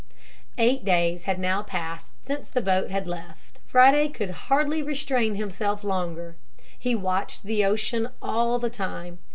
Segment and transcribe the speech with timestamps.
[0.57, 3.59] Eight days had now passed since the boat had left.
[3.67, 6.37] Friday could hardly restrain himself longer.
[6.79, 9.19] He watched the ocean all the time.